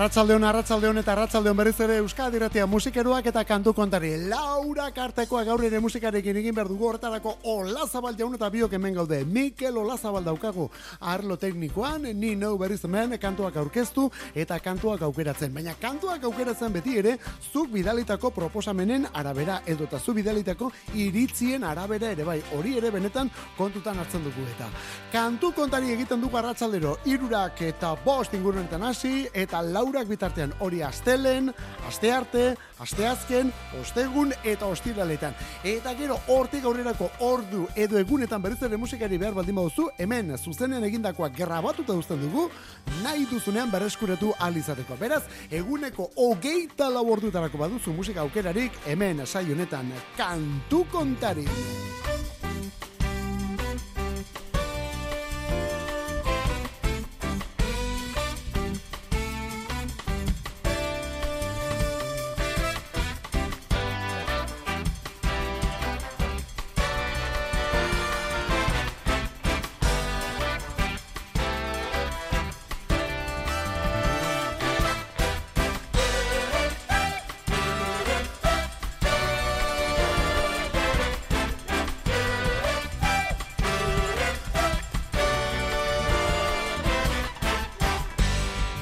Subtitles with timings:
[0.00, 4.14] Arratsaldeon, arratsaldeon eta arratsaldeon berriz ere Euskadi Irratia musikeroak eta kantu kontari.
[4.30, 9.18] Laura Kartekoa gaur ere musikarekin egin behar dugu horretarako Olazabal jaun eta biok hemen gaude.
[9.28, 15.52] Mikel Olazabal daukagu arlo teknikoan, ni neu berriz hemen kantuak aurkeztu eta kantuak aukeratzen.
[15.52, 17.18] Baina kantuak aukeratzen beti ere,
[17.52, 22.38] zuk bidalitako proposamenen arabera edo eta zu bidalitako iritzien arabera ere bai.
[22.56, 24.72] Hori ere benetan kontutan hartzen dugu eta.
[25.12, 31.50] Kantu kontari egiten dugu arratsaldero, irurak eta bost ingurunetan hasi eta laurak bitartean hori astelen,
[31.88, 32.42] aste arte,
[32.78, 35.34] aste azken, ostegun eta ostiraletan.
[35.66, 40.86] Eta gero hortik aurrerako ordu edo egunetan berriz ere musikari behar baldin baduzu, hemen zuzenean
[40.86, 42.46] egindakoa grabatuta uzten dugu,
[43.02, 44.94] nahi duzunean berreskuretu alizateko.
[45.00, 51.48] Beraz, eguneko hogeita lau ordutarako baduzu musika aukerarik, hemen saionetan kantu kontari.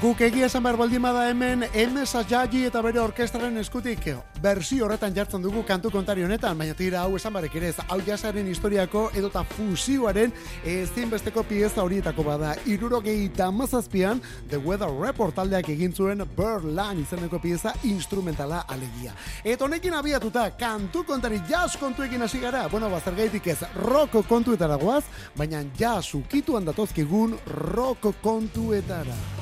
[0.08, 4.06] Guk egia esan behar baldin bada hemen MS Jaji eta bere orkestraren eskutik
[4.40, 8.46] bersi horretan jartzen dugu kantu kontari honetan, baina tira hau esan barek ere hau jasaren
[8.48, 10.32] historiako edota fusioaren
[10.64, 17.74] ezinbesteko pieza horietako bada irurogei tamazazpian The Weather Report taldeak egin zuen Berlan izeneko pieza
[17.84, 19.12] instrumentala alegia.
[19.44, 24.80] Eta honekin abiatuta kantu kontari jazz kontuekin hasi gara, bueno, bazar gaitik ez roko kontuetara
[24.80, 25.04] goaz,
[25.36, 27.36] baina jazz ukituan datozkigun
[27.74, 29.37] roko kontuetara.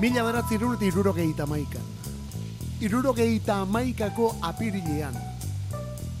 [0.00, 1.84] Mila beratzi irunetik irurogeita maikan.
[2.82, 5.14] Irurogeita maikako apirilean.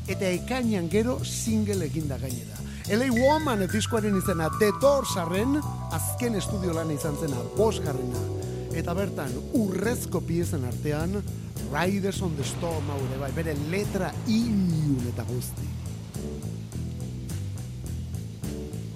[0.06, 2.60] Eta ekainan gero single eginda gainera.
[2.92, 5.56] LA Woman diskoaren izena The Doorsaren
[5.96, 8.20] azken estudio lan izan zena, bosgarrena.
[8.76, 11.22] Eta bertan, urrezko piezen artean,
[11.72, 15.66] Riders on the Storm hau bai, bere letra ilun eta guzti.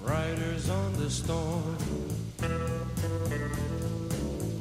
[0.05, 1.75] Riders on the Storm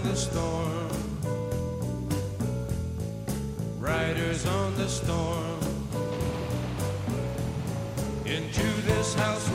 [0.00, 0.88] on the storm.
[3.78, 5.58] Riders on the storm.
[8.24, 9.49] Into this house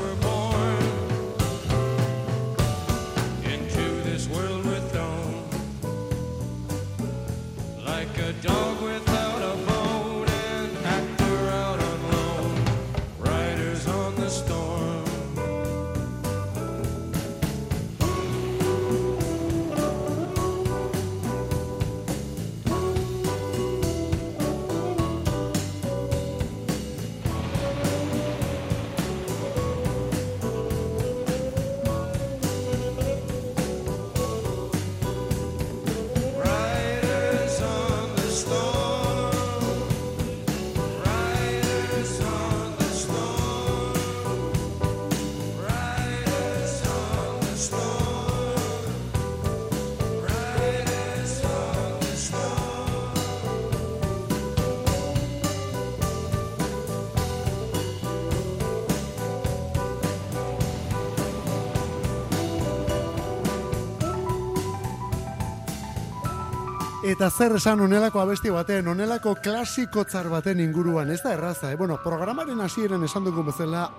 [67.06, 71.76] Eta zer esan onelako abesti baten, onelako klasikotzar baten inguruan, ez da erraza, eh?
[71.78, 73.92] Bueno, programaren hasieran esan dugun bezala,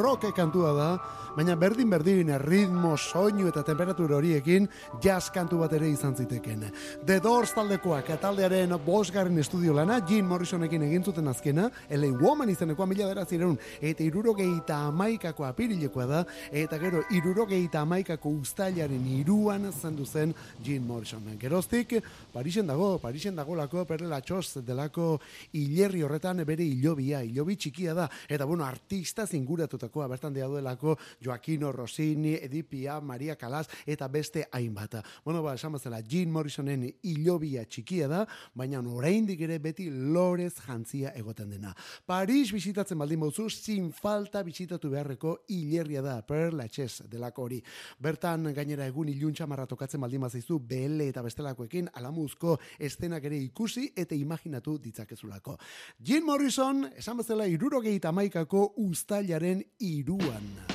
[0.00, 0.86] rock kantua da,
[1.34, 4.68] baina berdin berdin ritmo, soinu eta temperatura horiekin
[5.02, 6.64] jazz kantu bat ere izan ziteken.
[7.06, 12.86] The Doors taldekoak taldearen bosgarren estudio lana, Jim Morrisonekin egin zuten azkena, LA Woman izenekoa
[12.86, 16.22] mila dara zireun, eta irurogeita amaikako apirilekoa da,
[16.52, 21.26] eta gero irurogeita amaikako ustailaren iruan zendu zen Jim Morrison.
[21.40, 21.96] Geroztik,
[22.32, 25.18] Parisen dago, Parisen dagolako, perlela txoz delako
[25.58, 32.34] hilerri horretan bere hilobia, hilobi txikia da, eta bueno, artista zinguratutakoa, bertan delako Joaquino Rossini,
[32.34, 35.02] Edipia, Maria Calas, eta beste hainbata.
[35.24, 41.14] Bueno, ba, esan bazela, Jim Morrisonen hilobia txikia da, baina oraindik ere beti lorez jantzia
[41.16, 41.74] egoten dena.
[42.06, 47.60] Paris bisitatzen baldin bauzu, sin falta bisitatu beharreko hilerria da, per Lachaise delako hori.
[47.98, 53.90] Bertan gainera egun iluntza marra tokatzen baldin bazaizu, BL eta bestelakoekin alamuzko estenak ere ikusi
[53.96, 55.58] eta imaginatu ditzakezulako.
[56.04, 60.73] Jim Morrison, esan bezala irurogeita maikako ustailaren iruan.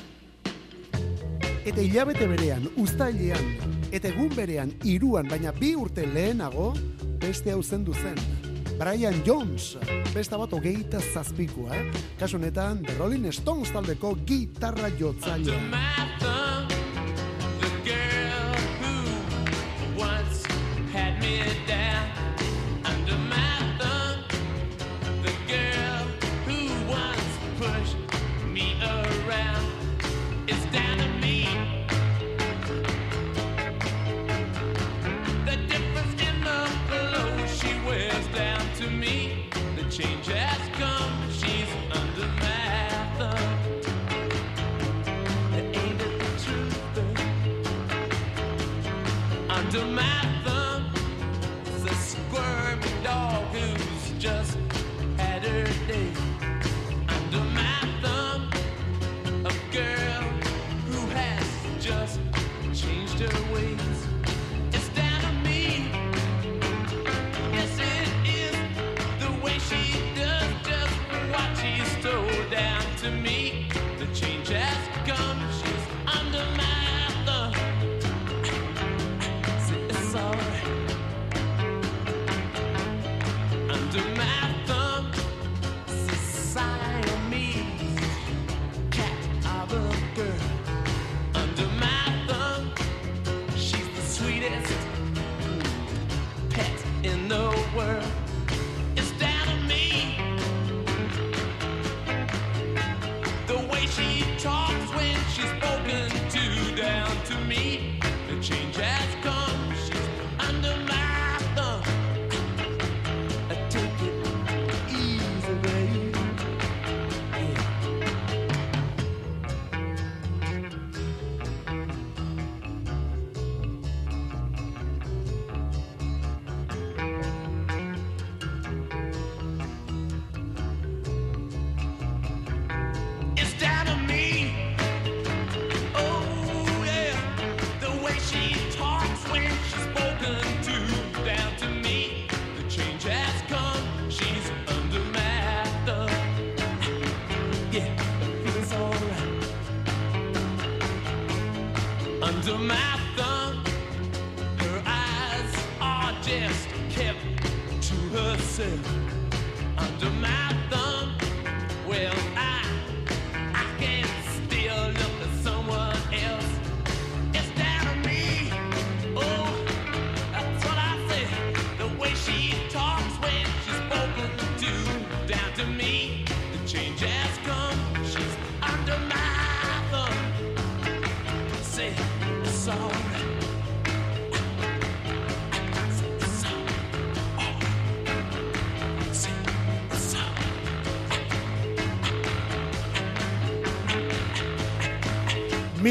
[1.70, 3.44] Eta hilabete berean, ustailean,
[3.94, 6.72] eta egun berean, iruan, baina bi urte lehenago,
[7.22, 8.18] beste hau zendu zen.
[8.80, 9.76] Brian Jones,
[10.16, 12.06] besta bat hogeita zazpikoa, eh?
[12.18, 15.60] Kasu honetan, The Rolling Stones taldeko gitarra jotzailea.
[20.00, 20.42] Once
[20.92, 21.79] had me down.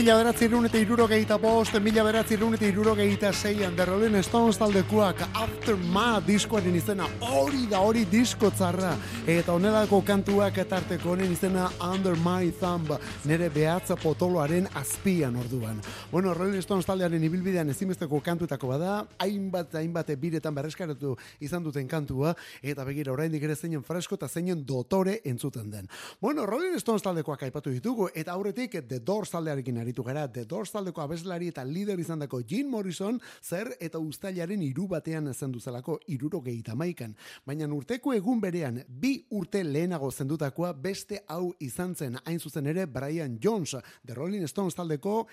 [0.08, 5.76] Mila beratzi eta irurogeita bost, mila beratzi eta irurogeita zeian, The Rolling Stones taldekuak After
[5.76, 8.96] Ma diskoaren izena, hori da hori disko tzarra,
[9.26, 12.88] eta onelako kantuak etarteko honen izena Under My Thumb,
[13.26, 15.76] nere behatza potoloaren azpian orduan.
[16.10, 21.10] Bueno, Rolling Stones taldearen ibilbidean ezimesteko kantuetako bada, hainbat, hainbat biretan berreskaratu
[21.44, 22.30] izan duten kantua,
[22.64, 25.90] eta begira oraindik ere zeinen fresko eta zeinen dotore entzuten den.
[26.18, 30.72] Bueno, Rolling Stones taldekoak aipatu ditugu, eta aurretik The Doors taldearekin aritu gara, The Doors
[30.72, 35.98] taldeko abeslari eta lider izan dako Jim Morrison, zer eta ustailaren iru batean zendu zelako
[36.08, 37.12] irurogeita maikan.
[37.44, 42.86] Baina urteko egun berean, bi urte lehenago zendutakoa beste hau izan zen, hain zuzen ere
[42.86, 45.26] Brian Jones, The Rolling Stones taldeko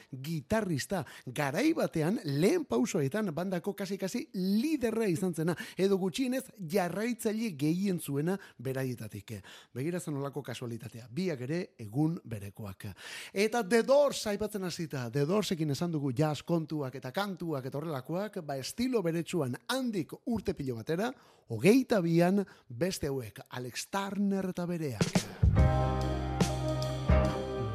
[0.65, 8.37] gitarrista, garai batean lehen pausoetan bandako kasi-kasi liderra izan zena, edo gutxienez jarraitzaile gehien zuena
[8.57, 9.41] beraietatik.
[9.73, 12.87] Begira zen olako kasualitatea, biak ere egun berekoak.
[13.33, 18.41] Eta The Doors aipatzen hasita, The Doorsekin esan dugu jazz kontuak eta kantuak eta horrelakoak,
[18.45, 21.11] ba estilo beretsuan handik urte pilo batera,
[21.49, 25.25] hogeita bian beste hauek, Alex Turner eta bereak.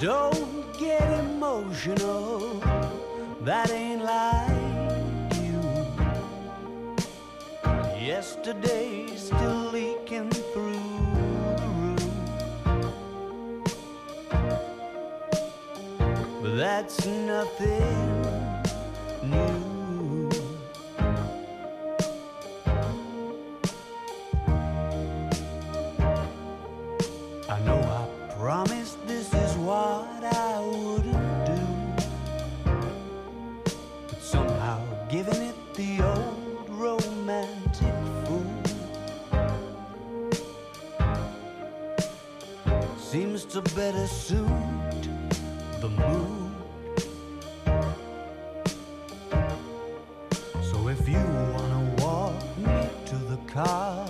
[0.00, 2.58] Don't get emotional.
[3.42, 5.60] That ain't like you.
[8.00, 10.80] Yesterday's still leaking through
[11.96, 12.10] the.
[16.42, 18.19] But that's nothing
[43.50, 44.46] seems to better suit
[45.80, 46.52] the mood.
[50.62, 51.22] So if you
[51.54, 54.06] wanna walk me to the car,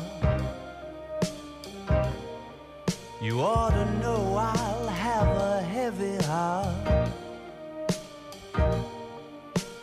[3.21, 7.09] you ought to know I'll have a heavy heart.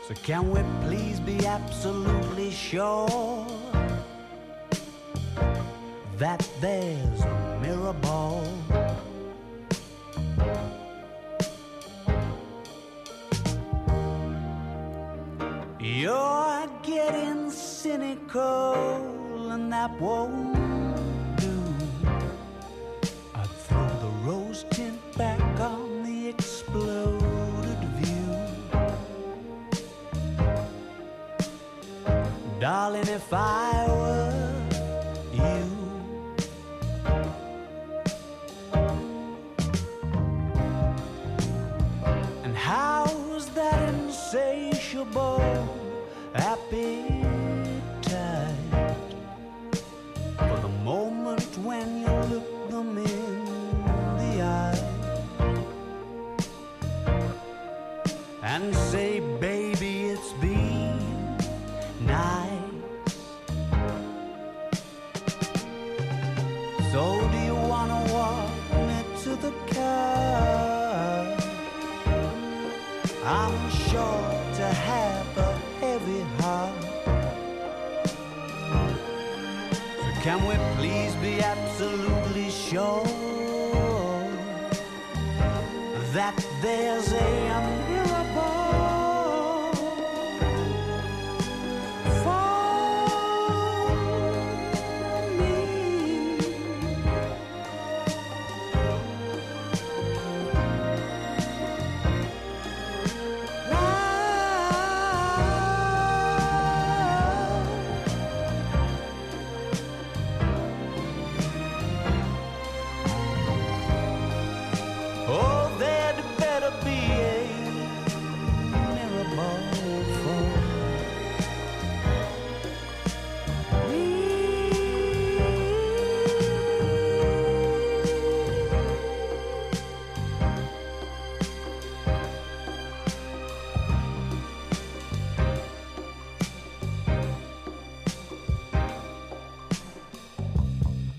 [0.08, 3.46] So can we please be absolutely sure
[6.18, 8.67] that there's a mirror ball?
[15.98, 20.54] You're getting cynical, and that won't
[21.38, 21.60] do.
[23.34, 28.30] I'd throw the rose tint back on the exploded view.
[32.60, 34.27] Darling, if I were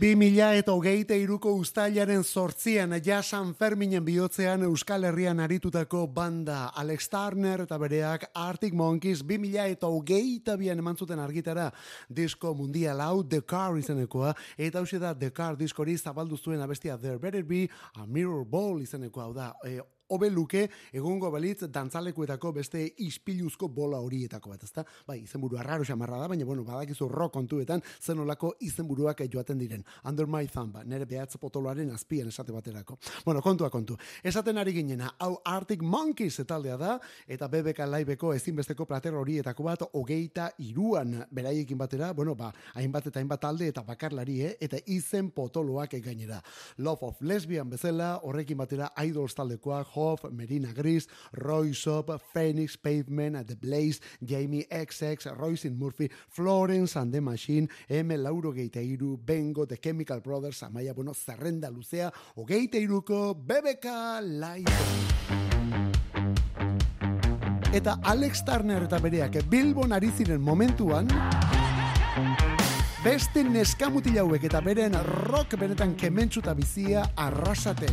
[0.08, 7.10] 2000 eta hogeite iruko ustailaren sortzian ja San Ferminen bihotzean Euskal Herrian aritutako banda Alex
[7.12, 11.68] Turner eta bereak Arctic Monkeys 2000 eta hogeita bian eman zuten argitara
[12.08, 16.96] disko mundial hau The Car izenekoa eta hausia da The Car diskori zabaldu zuen abestia
[16.96, 19.76] There Better Be A Mirror Ball izenekoa hau da e,
[20.08, 24.84] hobe luke egongo balitz dantzalekuetako beste ispiluzko bola horietako bat, ezta?
[25.06, 29.84] Bai, izenburu arraro xamarra da, baina bueno, badakizu rock kontuetan zenolako izenburuak joaten diren.
[30.04, 32.98] Under my thumb, ba, nere behatz potoloaren azpian esate baterako.
[33.24, 33.96] Bueno, kontua kontu.
[34.24, 39.84] Esaten ari ginena, hau Arctic Monkeys taldea da, eta BBK Liveko ezinbesteko plater horietako bat,
[39.92, 44.54] hogeita iruan beraiekin batera, bueno, ba, hainbat eta hainbat talde eta bakarlari, eh?
[44.60, 46.40] eta izen potoloak gainera.
[46.78, 53.46] Love of Lesbian bezala, horrekin batera Idols taldekoak, Hoff, Merina Gris, Roy Shop, Phoenix, Pavement,
[53.46, 58.08] The Blaze, Jamie XX, Royce Murphy, Florence and the Machine, M.
[58.22, 63.86] Lauro geita iru, Bengo, The Chemical Brothers, Amaia, bueno, zerrenda luzea, hogeita iruko, BBK
[64.22, 64.72] Live.
[67.72, 71.10] Eta Alex Turner eta bereak Bilbon ari ziren momentuan,
[73.04, 74.96] beste neskamutil hauek eta beren
[75.28, 77.92] rock benetan kementsuta bizia arrasaten.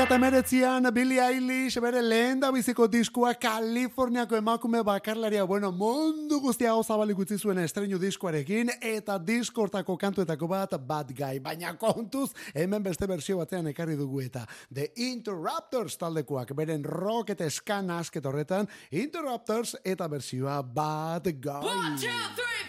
[0.00, 6.80] 2008an Billy Eilish bere lehen da biziko diskua Kaliforniako emakume bakarlaria bueno mundu guztia hau
[6.82, 11.40] zabalik utzi zuen estreinu diskoarekin eta diskortako kantuetako bat Bad Guy.
[11.44, 17.50] Baina kontuz hemen beste bersio batean ekarri dugu eta The Interrupters taldekuak beren rock eta
[17.50, 21.60] skan asket horretan Interrupters eta bersioa Bad Guy.
[21.60, 22.08] One, two,
[22.40, 22.60] three,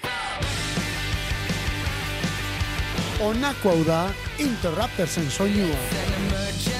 [3.22, 4.04] Honako hau da
[4.40, 6.71] Interruptersen soinua.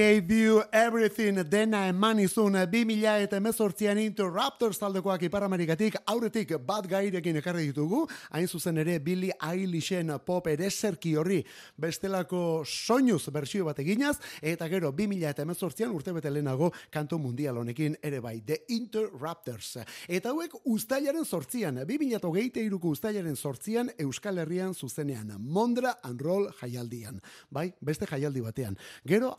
[0.00, 6.86] Gave you everything dena eman izun 2000 eta emezortzian Interrupters taldekoak Ipar Amerikatik aurretik bat
[6.88, 11.42] gairekin ekarri ditugu, hain zuzen ere Billy Eilishen pop ereserki horri
[11.76, 17.60] bestelako soinuz bersio bat eginaz, eta gero 2000 eta emezortzian urte bete lehenago kantu mundial
[17.60, 19.84] honekin ere bai, The Interrupters.
[20.08, 26.24] Eta hauek ustailaren sortzian, 2000 eta hogeite iruko ustailaren sortzian Euskal Herrian zuzenean, Mondra and
[26.24, 27.20] Roll jaialdian.
[27.50, 28.80] Bai, beste jaialdi batean.
[29.04, 29.36] Gero,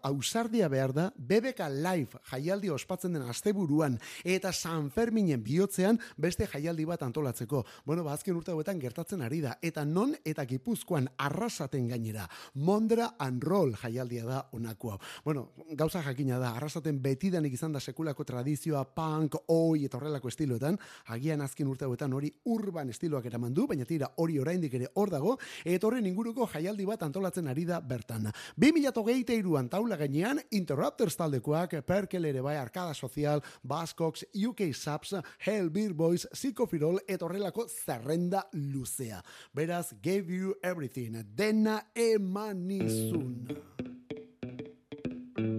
[0.51, 6.83] ausardia behar da, BBK Live jaialdi ospatzen den asteburuan eta San Ferminen bihotzean beste jaialdi
[6.85, 7.63] bat antolatzeko.
[7.85, 9.55] Bueno, ba, azken urte hauetan gertatzen ari da.
[9.61, 12.27] Eta non eta gipuzkoan arrasaten gainera.
[12.55, 14.99] Mondra and Roll jaialdia da onako hau.
[15.23, 20.77] Bueno, gauza jakina da, arrasaten betidanik izan da sekulako tradizioa punk, oi eta horrelako estiloetan,
[21.15, 25.09] agian azken urte hauetan hori urban estiloak eraman du, baina tira hori oraindik ere hor
[25.15, 28.27] dago, eta horren inguruko jaialdi bat antolatzen ari da bertan.
[28.59, 35.93] 2023an taula gainean Interrupters taldekoak Perkel ere bai Arkada Social, Baskox, UK Subs, Hell Beer
[35.93, 39.21] Boys, Psikofirol eta horrelako zerrenda luzea.
[39.53, 43.47] Beraz, gave you everything, dena emanizun.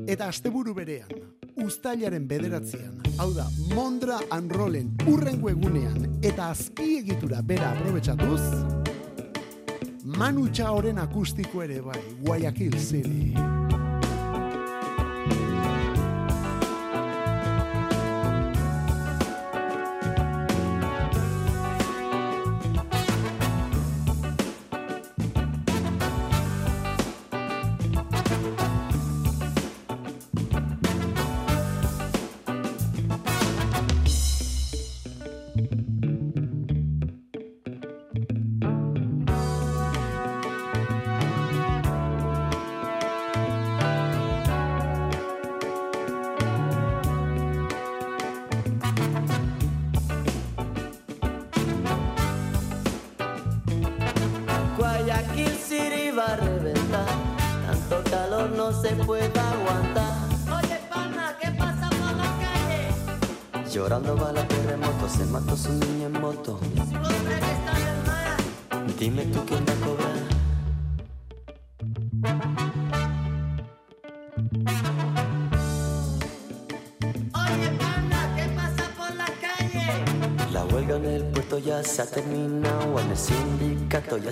[0.09, 1.11] Eta asteburu berean,
[1.63, 8.41] ustailaren bederatzean, hau da, Mondra Anrolen urrengo egunean eta azpiegitura bera aprobetsatuz,
[10.19, 13.62] Manu Chaoren akustiko ere bai, Guayaquil City.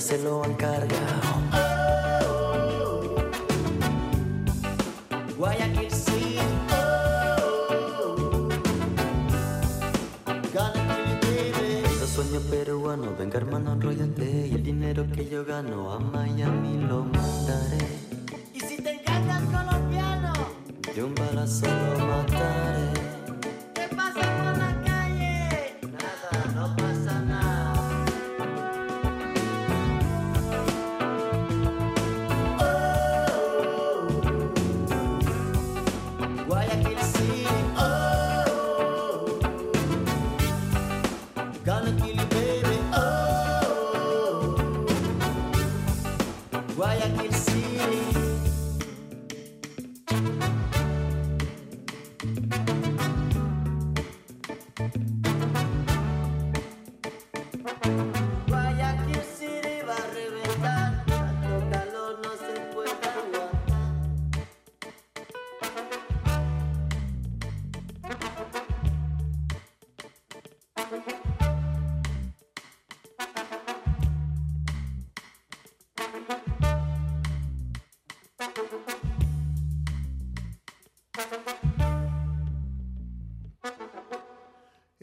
[0.00, 0.96] Ya se lo han cargado.
[5.36, 6.38] Guayaquil City.
[12.00, 17.04] Los sueños peruanos, venga hermano, enrollate y el dinero que yo gano a Miami lo
[17.04, 17.86] mandaré.
[18.54, 20.32] Y si te engañas colombiano,
[20.94, 22.09] De un balazo lo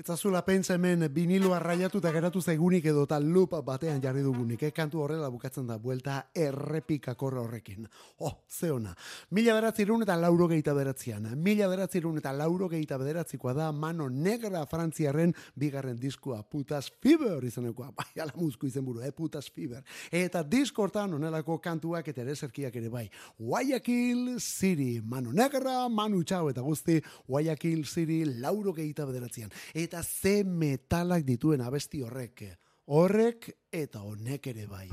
[0.07, 4.69] Etzazula pentsa hemen biniloa raiatu eta geratu zaigunik edo eta loop batean jarri dugunik, eh?
[4.71, 7.89] kantu horrela bukatzen da, buelta errepikakorra horrekin.
[8.23, 8.93] Oh, ze ona.
[9.35, 11.27] Mila beratzirun eta lauro gehieta beratzean.
[11.35, 17.91] Mila beratzirun eta lauro gehieta beratzikoa da Mano Negra Frantziarren bigarren diskua, Putas Fever izanekoa.
[17.91, 19.11] Bai, ala muzku izen buru, eh?
[19.11, 19.83] Putas Fever.
[20.09, 23.09] Eta diskortan onelako kantuak eta ereserkiak ere bai.
[23.37, 29.51] Guayaquil City, Mano Negra, Manu Txau eta guzti, Guayaquil City lauro gehieta bederatzean.
[29.75, 32.43] Eta ze metalak dituen abesti horrek.
[32.85, 34.87] Horrek eta honek ere bai.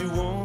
[0.00, 0.43] you want.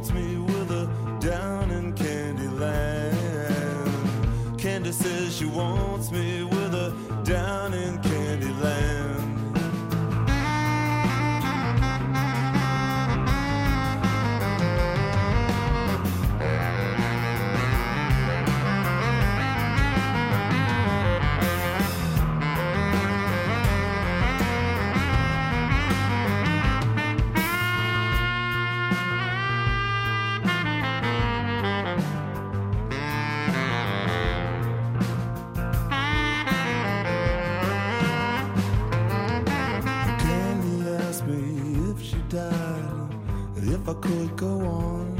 [43.90, 45.18] I could go on.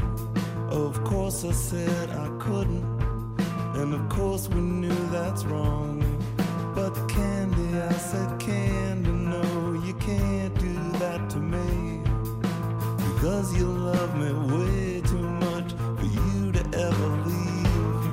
[0.70, 2.84] Of course, I said I couldn't,
[3.74, 5.98] and of course, we knew that's wrong.
[6.72, 9.42] But Candy, I said, Candy, no,
[9.84, 12.00] you can't do that to me.
[13.08, 18.12] Because you love me way too much for you to ever leave.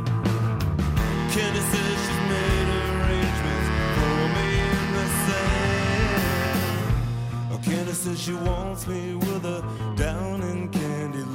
[1.33, 6.57] Candy says she's made arrangements for me in the sand.
[7.63, 9.61] Candy says she wants me with her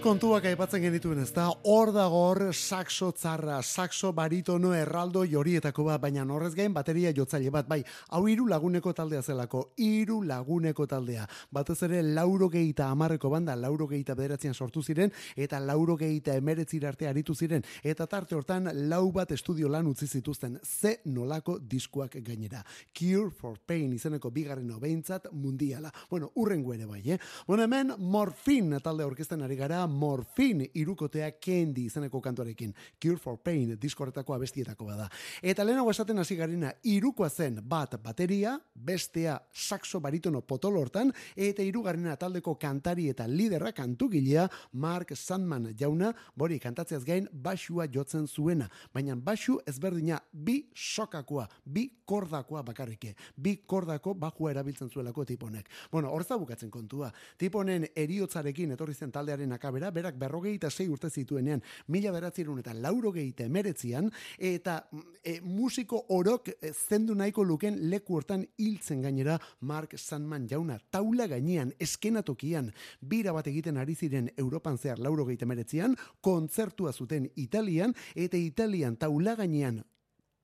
[0.00, 6.00] Kontuak aipatzen genituen ez da, hor dago hor saxo tzarra, saxo baritono erraldo jorietako bat,
[6.00, 7.82] baina horrez gain bateria jotzaile bat, bai,
[8.16, 11.26] hau hiru laguneko taldea zelako, hiru laguneko taldea.
[11.52, 16.86] Batez ere lauro geita amarreko banda, lauro geita bederatzean sortu ziren, eta lauro geita emeretzir
[16.88, 22.16] arte aritu ziren, eta tarte hortan lau bat estudio lan utzi zituzten, ze nolako diskuak
[22.24, 22.64] gainera.
[22.96, 25.92] Cure for Pain izeneko bigarren behintzat mundiala.
[26.08, 27.20] Bueno, urrengo ere bai, eh?
[27.46, 32.74] Bueno, hemen Morfin talde orkesten ari gara, Morfin irukotea Candy izeneko kantuarekin.
[33.02, 35.08] Cure for Pain diskorretako abestietako bada.
[35.42, 41.62] Eta lehenago esaten hasi garena, irukoa zen bat bateria, bestea saxo baritono potolo hortan, eta
[41.62, 48.68] irugarrena taldeko kantari eta liderra kantugilea Mark Sandman jauna, bori kantatzeaz gain basua jotzen zuena,
[48.94, 55.68] baina basu ezberdina bi sokakoa, bi kordakoa bakarrike, bi kordako bajua erabiltzen zuelako tiponek.
[55.92, 57.10] Bueno, horza bukatzen kontua.
[57.38, 63.44] Tiponen eriotzarekin etorri zen taldearen akabera, berak berrogeita sei urte zituenean, mila beratzerun eta laurogeita
[63.44, 69.96] emeretzian, eta mm, e, musiko orok e, zendu nahiko luken leku hortan hiltzen gainera Mark
[69.98, 76.92] Sandman jauna, taula gainean, eskenatokian, bira bat egiten ari ziren Europan zehar laurogeita emeretzian, kontzertua
[76.92, 79.82] zuten Italian, eta Italian taula gainean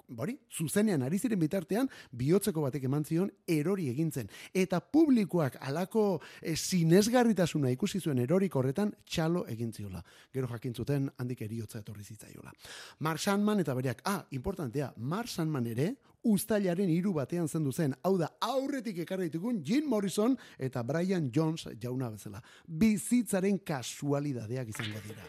[0.08, 4.28] Bori, zuzenean ari ziren bitartean, bihotzeko batek eman zion erori egintzen.
[4.54, 10.04] Eta publikoak alako e, sinesgarritasuna ikusi zuen erorik horretan txalo egin ziola.
[10.32, 12.54] Gero jakin zuten handik eriotza etorri zitzaiola.
[13.00, 17.94] Mark Sandman eta bereak, ah, importantea, Mark Sandman ere, ustailaren hiru batean zendu zen.
[18.06, 22.42] Hau da, aurretik ekarri ditugun Jim Morrison eta Brian Jones jauna bezala.
[22.66, 25.26] Bizitzaren kasualidadeak izango dira.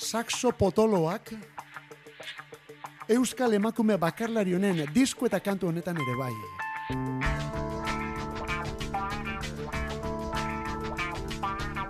[0.00, 1.34] Saxo potoloak
[3.10, 6.34] Euskal emakume bakarlari honen disko eta kantu honetan ere bai.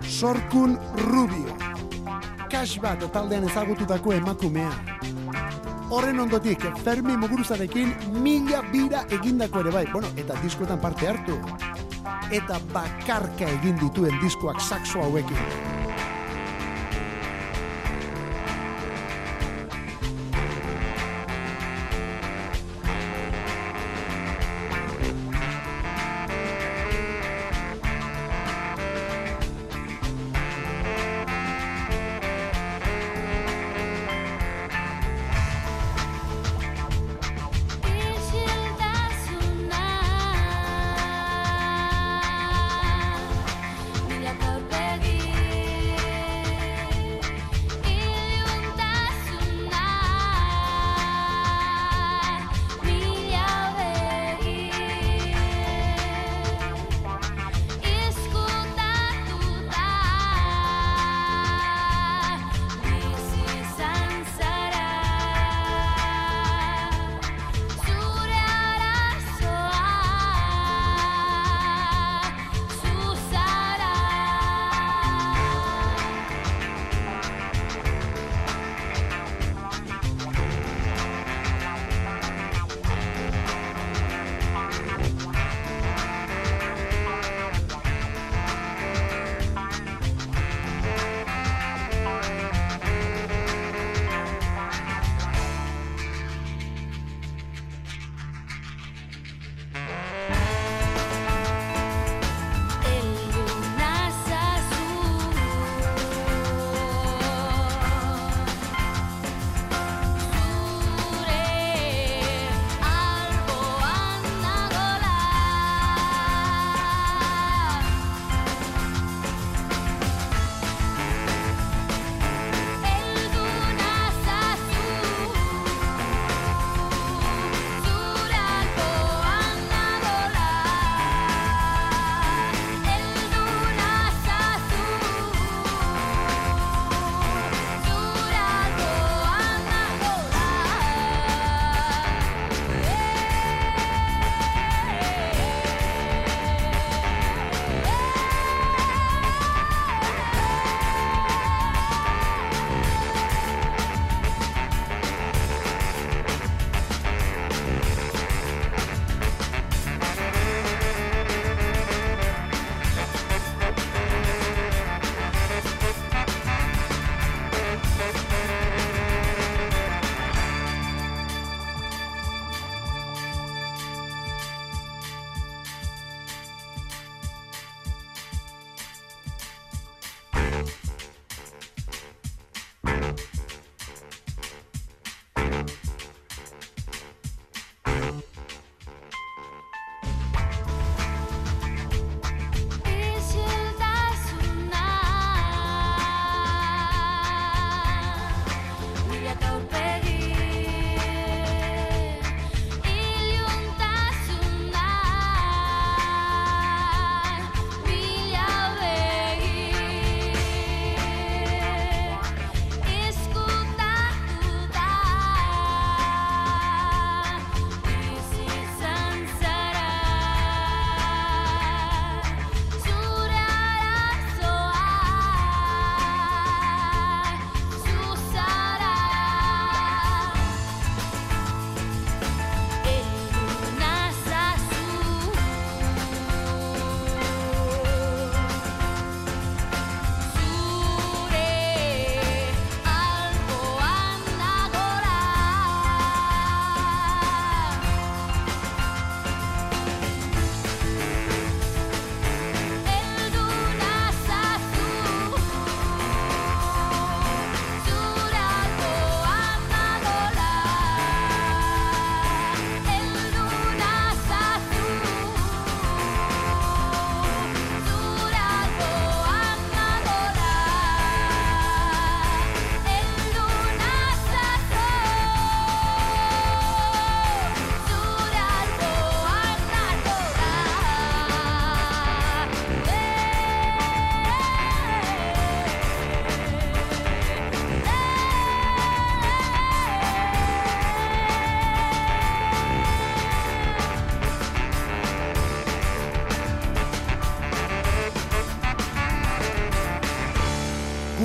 [0.01, 1.57] Sorkun Rubio.
[2.49, 4.71] Cash bat taldean ezagututako emakumea.
[5.91, 7.93] Horren ondotik, Fermi Muguruzarekin
[8.23, 9.85] mila bira egindako ere bai.
[9.93, 11.37] Bueno, eta diskoetan parte hartu.
[12.31, 15.80] eta bakarka egin dituen diskoak saxo hauekin.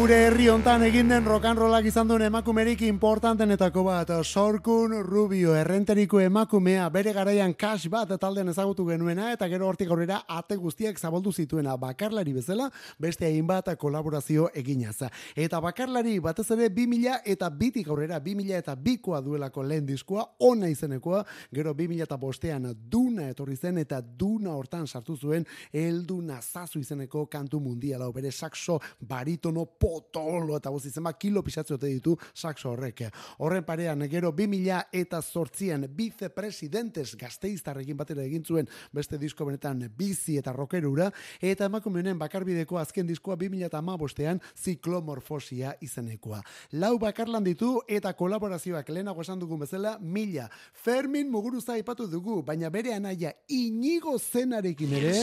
[0.07, 5.51] Gure herri hontan egin den rock and rollak izan duen emakumerik importantenetako bat, Sorkun Rubio,
[5.59, 11.01] errenteriko emakumea, bere garaian cash bat taldean ezagutu genuena, eta gero hortik aurrera ate guztiak
[11.03, 11.75] zabaldu zituena.
[11.75, 12.69] Bakarlari bezala,
[13.03, 15.09] beste hainbat kolaborazio eginaz.
[15.35, 20.71] Eta bakarlari batez ere 2000 eta bitik aurrera, 2000 eta bikoa duelako lehen diskoa, ona
[20.71, 26.79] izenekoa, gero 2000 eta bostean duna etorri zen, eta duna hortan sartu zuen, eldu nazazu
[26.79, 29.67] izeneko kantu mundiala, bere saxo baritono
[29.97, 33.07] potolo eta guzti zenba kilo pisatze ote ditu saxo horrek.
[33.39, 40.37] Horren parean, gero 2000 eta zortzian vicepresidentes gazteiztarrekin batera egin zuen beste disko benetan bizi
[40.41, 46.43] eta rockerura, eta emakume honen bakarbideko azken diskoa 2000 eta amabostean ziklomorfosia izenekoa.
[46.73, 50.49] Lau bakarlan ditu eta kolaborazioak lehenago esan dugun bezala mila.
[50.73, 55.15] Fermin muguruza aipatu dugu, baina bere anaia inigo zenarekin ere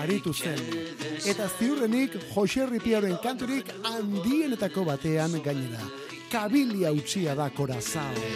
[0.00, 0.60] aritu zen.
[1.28, 5.82] Eta ziurrenik Jose Ripiaren kanturik handienetako batean gainera.
[6.30, 8.26] Kabilia utxia da korazao.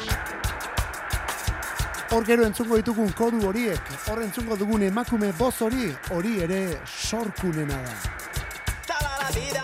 [2.13, 7.81] Hor gero entzungo ditugun kodu horiek, hor entzungo dugun emakume boz hori, hori ere sorkunena
[7.87, 9.62] da.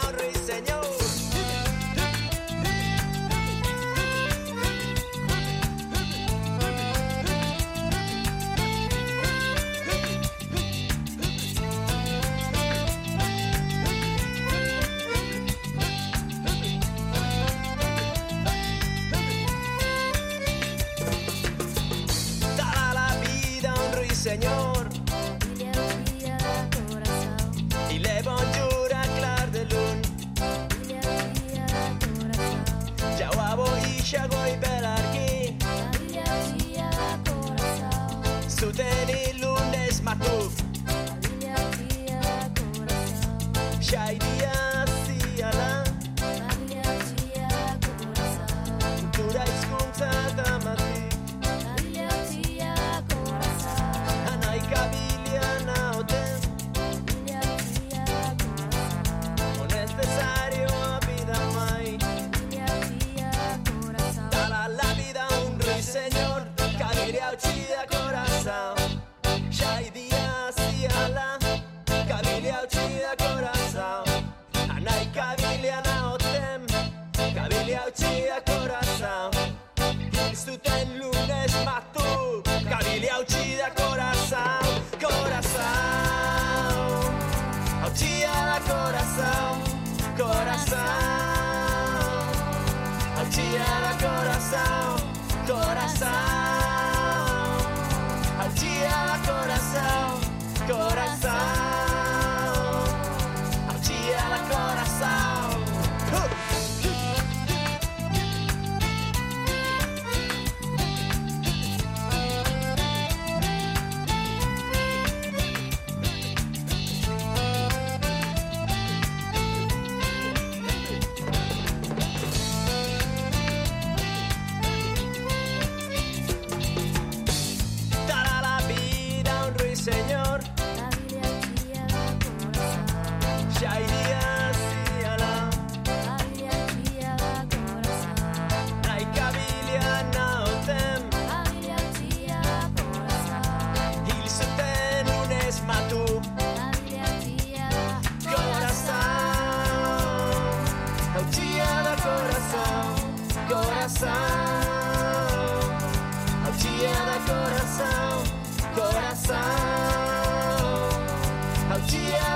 [161.91, 162.28] Yeah.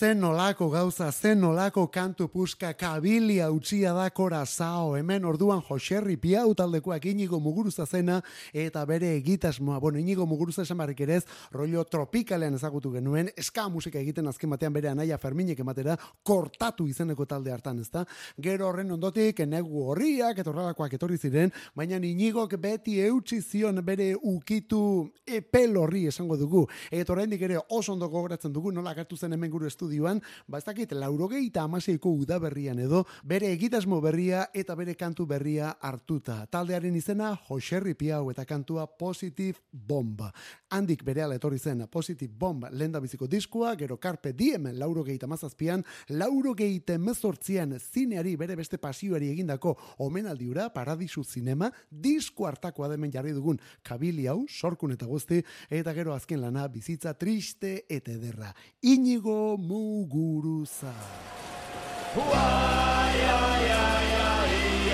[0.00, 4.94] Zen nolako gauza, zen nolako kantu puska kabilia utxia da korazao.
[4.96, 8.22] Hemen orduan Joserri Piau taldekoak inigo muguruza zena
[8.54, 9.76] eta bere egitasmoa.
[9.78, 14.48] Bueno, inigo muguruza esan barrik ere ez, rollo tropikalean ezagutu genuen, eska musika egiten azken
[14.54, 18.06] batean bere anaia Ferminek ematera, kortatu izeneko talde hartan, ezta?
[18.40, 24.14] Gero horren ondotik, negu horriak eta horrelakoak etorri ziren, baina inigok beti eutxi zion bere
[24.16, 26.64] ukitu epel horri esango dugu.
[26.90, 30.64] Eta oraindik ere oso ondo gogoratzen dugu, nola agertu zen hemen gure estudioan, ba ez
[30.64, 36.46] dakit, laurogeita amaseiko udaberrian edo, bere egitasmo berria eta bere kantu berria hartuta.
[36.46, 40.22] Taldearen izena, Joserri Piau eta kantua Positive Bomb.
[40.70, 46.96] Handik bere etorri zen Positive Bomb lenda biziko diskua, gero Carpe Diem laurogeita mazazpian, laurogeita
[46.98, 54.28] mezortzian zineari bere beste pasioari egindako omenaldiura, Paradisu Zinema, disko hartakoa demen jarri dugun kabili
[54.30, 58.54] hau, sorkun eta guzti, eta gero azken lana bizitza triste eta ederra.
[58.82, 60.94] Inigo Muguruza.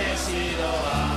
[0.06, 1.15] Ez zaude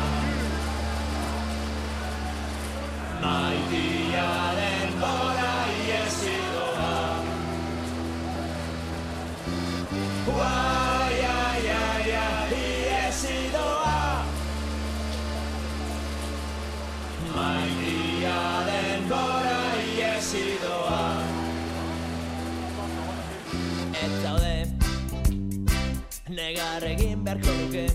[26.30, 27.86] Negar egin beharko nuke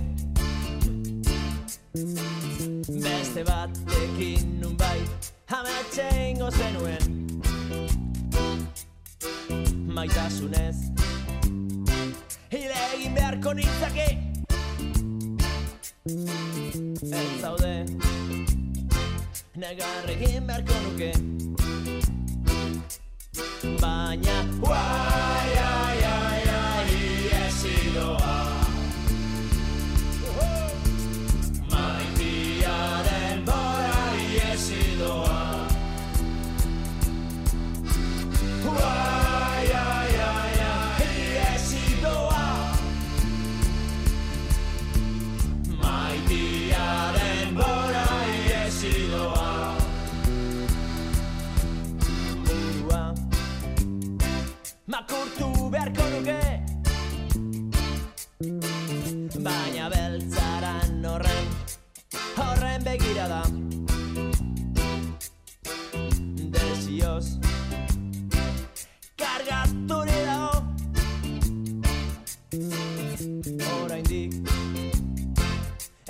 [3.05, 4.64] Beste nun bai
[5.55, 7.05] Ametxe ingo zenuen
[9.95, 10.77] Maitasunez
[12.51, 14.09] Hile egin beharko nintzake
[17.21, 17.75] Ez zaude
[19.63, 21.13] Negar egin beharko nuke
[23.79, 24.37] Baina
[24.67, 25.34] Uai,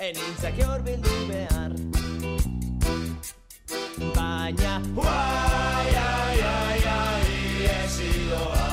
[0.05, 1.71] Enintzake hor bildu behar
[4.15, 7.23] Baina Uai, ai, ai, ai,
[7.65, 8.64] iesidoa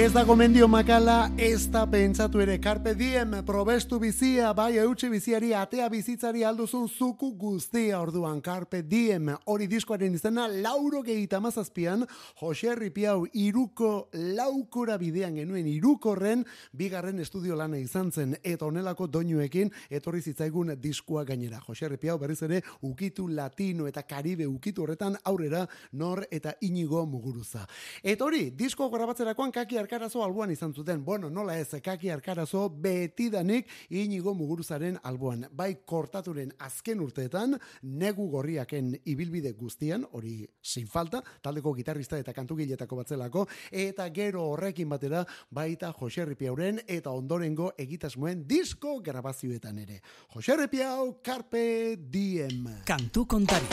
[0.00, 2.54] Ez da gomendio makala, ez da pentsatu ere.
[2.56, 8.40] Carpe diem, probestu bizia, bai eutxe biziari, atea bizitzari alduzun zuku guztia orduan.
[8.40, 12.06] Carpe diem, hori diskoaren izena, lauro gehita mazazpian,
[12.40, 19.68] Jose Ripiau, iruko laukura bidean genuen, irukorren, bigarren estudio lana izan zen, eta onelako doinuekin,
[19.90, 21.60] etorri zitzaigun diskua gainera.
[21.68, 27.68] Jose Ripiau berriz ere, ukitu latino eta karibe ukitu horretan aurrera, nor eta inigo muguruza.
[28.02, 31.02] Eta hori, disko grabatzerakoan kakia arkarazo alboan izan zuten.
[31.04, 35.48] Bueno, nola ez, kaki arkarazo betidanik inigo muguruzaren alboan.
[35.50, 43.00] Bai kortaturen azken urteetan, negu gorriaken ibilbide guztian, hori sin falta, taldeko gitarrista eta kantugiletako
[43.00, 49.98] batzelako, eta gero horrekin batera, baita Jose Ripiauren eta ondorengo egitasmoen disko grabazioetan ere.
[50.36, 52.62] Jose Ripiau, Carpe Diem.
[52.86, 53.66] Kantu kontari.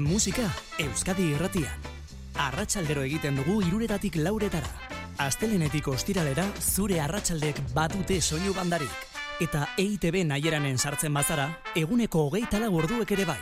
[0.00, 0.48] Musika
[0.80, 1.92] Euskadi irratian.
[2.40, 5.01] Arratsaldero egiten dugu iruretatik lauretara.
[5.20, 8.92] Astelenetik ostiralera zure arratsaldek badute soinu bandarik.
[9.40, 13.40] Eta EITB naieranen sartzen bazara, eguneko hogeita lau orduek ere bai.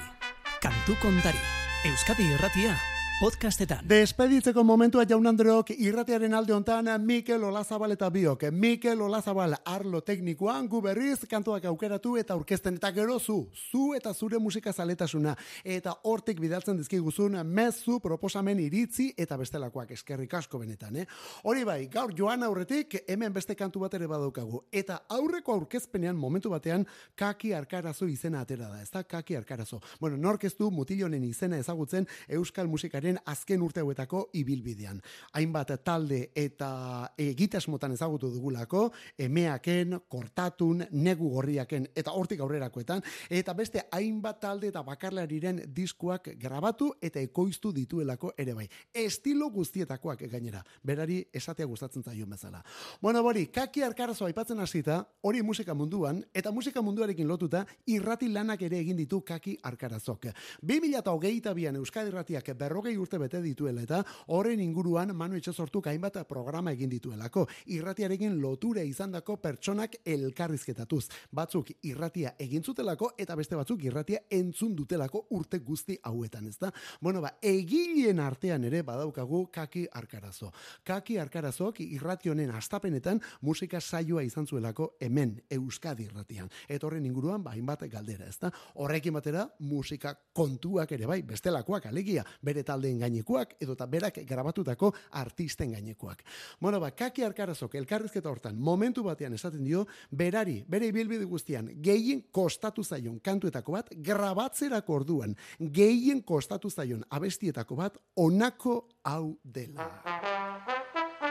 [0.61, 1.41] Kantu kontari.
[1.89, 2.75] Euskadi irratia
[3.21, 3.85] podcastetan.
[3.89, 8.47] Despeditzeko momentua jaun Andreok irratearen alde hontan Mikel Olazabal eta biok.
[8.51, 14.15] Mikel Olazabal arlo teknikoan gu berriz kantuak aukeratu eta aurkezten eta gero zu, zu eta
[14.15, 20.97] zure musika zaletasuna eta hortik bidaltzen dizkiguzun mezu proposamen iritzi eta bestelakoak eskerrik asko benetan,
[20.97, 21.07] eh?
[21.45, 26.55] Hori bai, gaur joan aurretik hemen beste kantu bat ere badaukagu eta aurreko aurkezpenean momentu
[26.57, 29.05] batean kaki arkarazo izena atera da, ezta?
[29.05, 29.83] Kaki arkarazo.
[30.01, 35.01] Bueno, nork ez du mutilonen izena ezagutzen euskal musikaren azken urte hauetako ibilbidean.
[35.33, 43.87] Hainbat talde eta egitasmotan ezagutu dugulako, emeaken, kortatun, negu gorriaken eta hortik aurrerakoetan, eta beste
[43.93, 48.69] hainbat talde eta bakarlariren diskuak grabatu eta ekoiztu dituelako ere bai.
[48.95, 52.63] Estilo guztietakoak gainera, berari esatea gustatzen zaio bezala.
[53.01, 58.63] Bueno, bori, kaki arkarazo aipatzen hasita, hori musika munduan, eta musika munduarekin lotuta, irrati lanak
[58.63, 60.27] ere egin ditu kaki arkarazok.
[60.67, 66.91] 2008an Euskadi Irratiak berrogei urte bete dituela eta horren inguruan Manu Itxasortuk hainbat programa egin
[66.91, 67.47] dituelako.
[67.75, 71.07] Irratiarekin loture izandako pertsonak elkarrizketatuz.
[71.33, 76.73] Batzuk irratia egin zutelako eta beste batzuk irratia entzun dutelako urte guzti hauetan, ezta?
[77.01, 80.53] Bueno, ba, egileen artean ere badaukagu Kaki Arkarazo.
[80.85, 86.51] Kaki Arkarazok irrati honen astapenetan musika saioa izan zuelako hemen Euskadi irratian.
[86.69, 88.51] Eta horren inguruan ba hainbat galdera, ezta?
[88.75, 95.73] Horrekin batera musika kontuak ere bai, bestelakoak alegia, bere taldeen gainekoak edota berak grabatutako artisten
[95.73, 96.23] gainekoak.
[96.61, 102.25] Bueno, ba, Kaki Arkarazok elkarrizketa hortan momentu batean esaten dio berari, bere ibilbide guztian gehien
[102.33, 109.91] kostatu zaion kantuetako bat grabatzerako orduan, gehien kostatu zaion abestietako bat onako hau dela.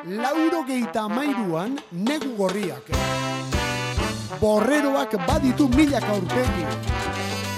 [0.06, 2.94] Lauro geita amairuan negu gorriak.
[4.40, 6.68] Borreroak baditu milaka urtegi.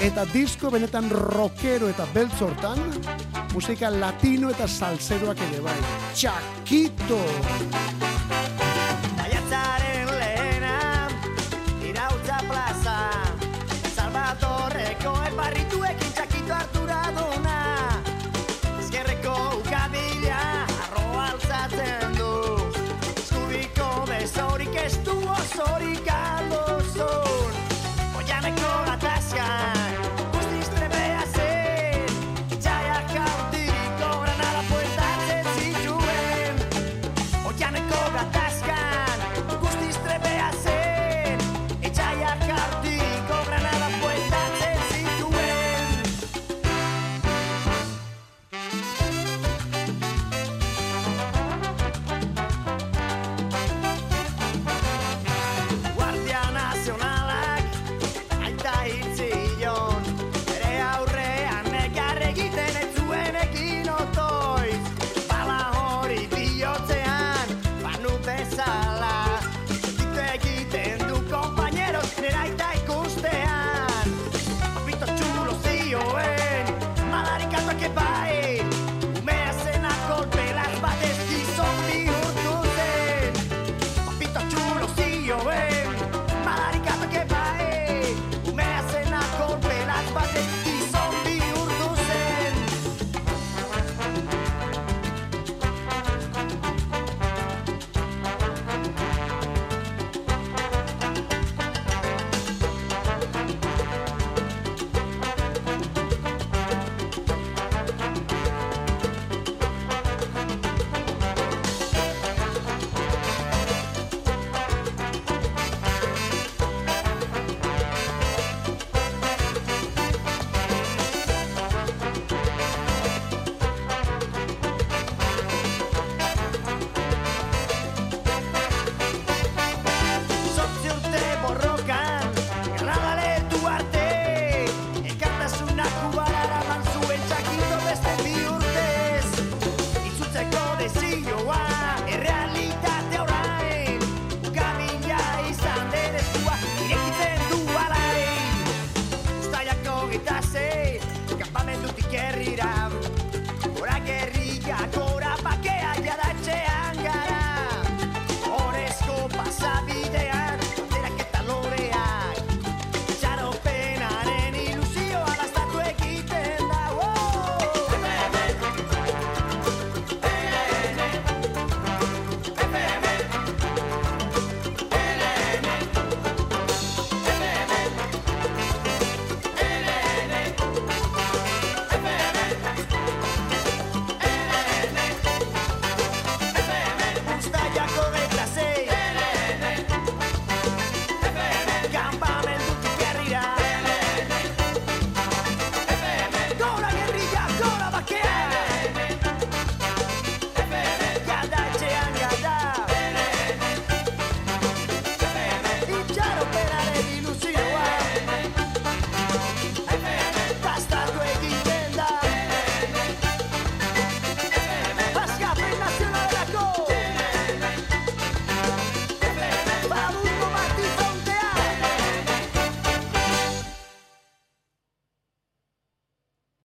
[0.02, 2.80] Eta disko benetan rockero eta beltzortan,
[3.54, 5.78] musika latino eta salseroak ere bai.
[6.16, 7.22] Txakito!